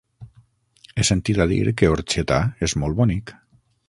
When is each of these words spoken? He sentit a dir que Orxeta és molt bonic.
He 0.95 1.03
sentit 1.09 1.41
a 1.45 1.47
dir 1.51 1.73
que 1.81 1.89
Orxeta 1.97 2.39
és 2.69 2.75
molt 2.85 2.99
bonic. 3.01 3.35